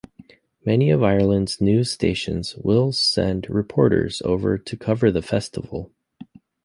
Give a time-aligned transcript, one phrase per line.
[0.65, 5.91] Many of Ireland's news stations will send reporters over to cover the festival.